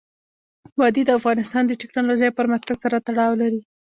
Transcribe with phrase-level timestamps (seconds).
[0.79, 3.61] وادي د افغانستان د تکنالوژۍ پرمختګ سره تړاو لري.